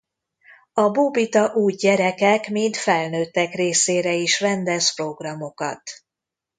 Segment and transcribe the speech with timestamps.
[0.73, 5.81] A Bóbita úgy gyerekek mint felnőttek részére is rendez programokat.